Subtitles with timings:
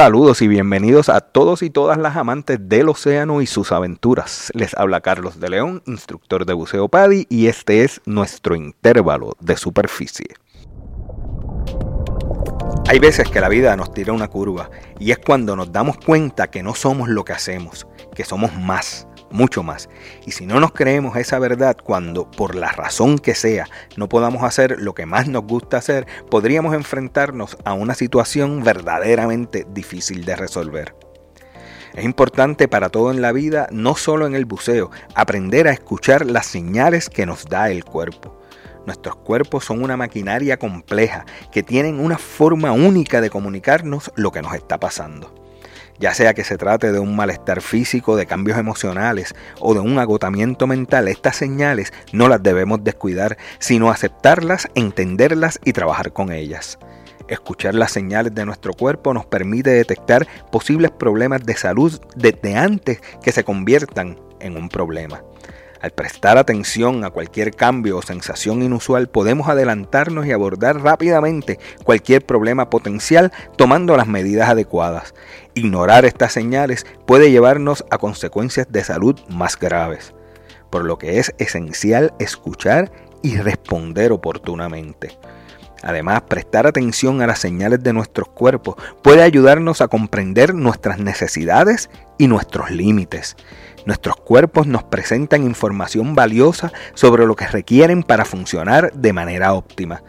[0.00, 4.50] Saludos y bienvenidos a todos y todas las amantes del océano y sus aventuras.
[4.54, 9.58] Les habla Carlos de León, instructor de buceo PADI, y este es nuestro intervalo de
[9.58, 10.28] superficie.
[12.88, 16.50] Hay veces que la vida nos tira una curva y es cuando nos damos cuenta
[16.50, 19.88] que no somos lo que hacemos, que somos más mucho más.
[20.26, 24.42] Y si no nos creemos esa verdad cuando, por la razón que sea, no podamos
[24.42, 30.36] hacer lo que más nos gusta hacer, podríamos enfrentarnos a una situación verdaderamente difícil de
[30.36, 30.94] resolver.
[31.94, 36.24] Es importante para todo en la vida, no solo en el buceo, aprender a escuchar
[36.24, 38.38] las señales que nos da el cuerpo.
[38.86, 44.40] Nuestros cuerpos son una maquinaria compleja que tienen una forma única de comunicarnos lo que
[44.40, 45.40] nos está pasando
[46.00, 49.98] ya sea que se trate de un malestar físico, de cambios emocionales o de un
[49.98, 56.78] agotamiento mental, estas señales no las debemos descuidar, sino aceptarlas, entenderlas y trabajar con ellas.
[57.28, 63.00] Escuchar las señales de nuestro cuerpo nos permite detectar posibles problemas de salud desde antes
[63.22, 65.22] que se conviertan en un problema.
[65.80, 72.26] Al prestar atención a cualquier cambio o sensación inusual, podemos adelantarnos y abordar rápidamente cualquier
[72.26, 75.14] problema potencial tomando las medidas adecuadas.
[75.54, 80.12] Ignorar estas señales puede llevarnos a consecuencias de salud más graves,
[80.68, 85.18] por lo que es esencial escuchar y responder oportunamente.
[85.82, 91.88] Además, prestar atención a las señales de nuestros cuerpos puede ayudarnos a comprender nuestras necesidades
[92.18, 93.36] y nuestros límites.
[93.86, 100.02] Nuestros cuerpos nos presentan información valiosa sobre lo que requieren para funcionar de manera óptima.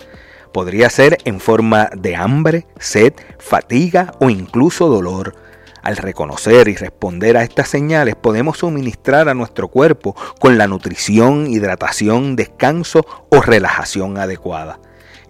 [0.52, 5.36] Podría ser en forma de hambre, sed, fatiga o incluso dolor.
[5.82, 11.48] Al reconocer y responder a estas señales podemos suministrar a nuestro cuerpo con la nutrición,
[11.48, 14.80] hidratación, descanso o relajación adecuada.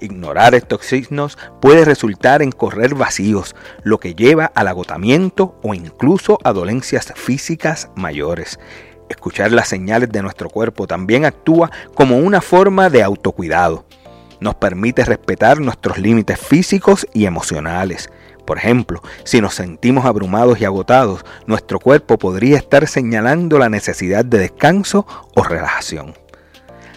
[0.01, 6.39] Ignorar estos signos puede resultar en correr vacíos, lo que lleva al agotamiento o incluso
[6.43, 8.59] a dolencias físicas mayores.
[9.09, 13.85] Escuchar las señales de nuestro cuerpo también actúa como una forma de autocuidado.
[14.39, 18.09] Nos permite respetar nuestros límites físicos y emocionales.
[18.47, 24.25] Por ejemplo, si nos sentimos abrumados y agotados, nuestro cuerpo podría estar señalando la necesidad
[24.25, 25.05] de descanso
[25.35, 26.15] o relajación.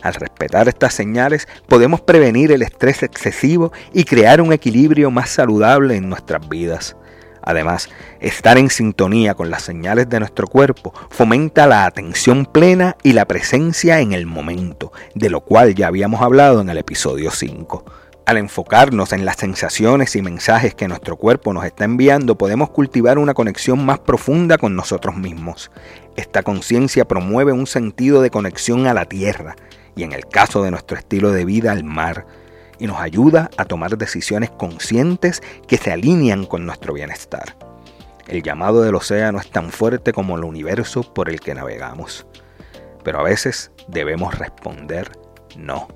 [0.05, 5.97] Al respetar estas señales podemos prevenir el estrés excesivo y crear un equilibrio más saludable
[5.97, 6.95] en nuestras vidas.
[7.41, 7.89] Además,
[8.21, 13.25] estar en sintonía con las señales de nuestro cuerpo fomenta la atención plena y la
[13.25, 17.85] presencia en el momento, de lo cual ya habíamos hablado en el episodio 5.
[18.27, 23.19] Al enfocarnos en las sensaciones y mensajes que nuestro cuerpo nos está enviando, podemos cultivar
[23.19, 25.71] una conexión más profunda con nosotros mismos.
[26.17, 29.57] Esta conciencia promueve un sentido de conexión a la tierra,
[29.97, 32.27] y en el caso de nuestro estilo de vida al mar,
[32.79, 37.57] y nos ayuda a tomar decisiones conscientes que se alinean con nuestro bienestar.
[38.27, 42.27] El llamado del océano es tan fuerte como el universo por el que navegamos,
[43.03, 45.13] pero a veces debemos responder
[45.57, 45.89] no.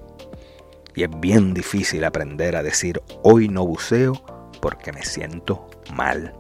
[0.95, 4.13] Y es bien difícil aprender a decir hoy no buceo
[4.61, 6.35] porque me siento mal.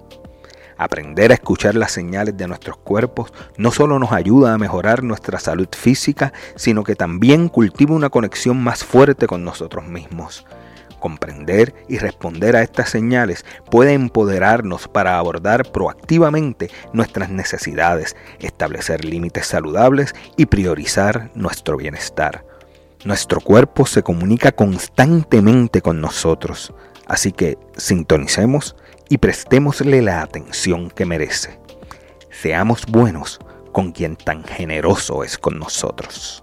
[0.78, 5.41] Aprender a escuchar las señales de nuestros cuerpos no solo nos ayuda a mejorar nuestra
[5.41, 10.47] salud física, sino que también cultiva una conexión más fuerte con nosotros mismos.
[11.00, 19.47] Comprender y responder a estas señales puede empoderarnos para abordar proactivamente nuestras necesidades, establecer límites
[19.47, 22.44] saludables y priorizar nuestro bienestar.
[23.05, 26.72] Nuestro cuerpo se comunica constantemente con nosotros,
[27.06, 28.77] así que sintonicemos
[29.08, 31.58] y prestémosle la atención que merece.
[32.30, 33.38] Seamos buenos
[33.72, 36.42] con quien tan generoso es con nosotros.